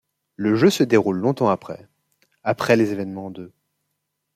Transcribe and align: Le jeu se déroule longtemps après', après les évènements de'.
Le 0.35 0.55
jeu 0.55 0.71
se 0.71 0.81
déroule 0.83 1.19
longtemps 1.19 1.49
après', 1.49 1.87
après 2.43 2.75
les 2.75 2.91
évènements 2.91 3.29
de'. 3.29 3.51